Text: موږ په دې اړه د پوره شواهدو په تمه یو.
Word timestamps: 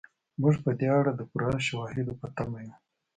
موږ 0.41 0.55
په 0.65 0.71
دې 0.79 0.87
اړه 0.99 1.11
د 1.15 1.21
پوره 1.29 1.59
شواهدو 1.67 2.13
په 2.21 2.27
تمه 2.35 2.59
یو. 2.65 2.75